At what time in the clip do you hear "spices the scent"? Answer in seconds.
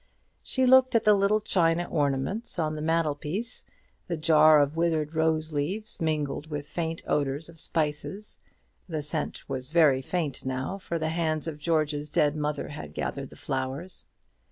7.59-9.47